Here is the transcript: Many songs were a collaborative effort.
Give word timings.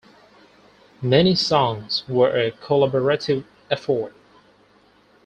Many 1.03 1.35
songs 1.35 2.05
were 2.07 2.35
a 2.35 2.49
collaborative 2.49 3.45
effort. 3.69 4.15